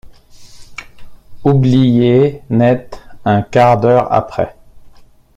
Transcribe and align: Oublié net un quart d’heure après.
Oublié 1.43 2.41
net 2.49 2.99
un 3.23 3.43
quart 3.43 3.79
d’heure 3.79 4.11
après. 4.11 4.55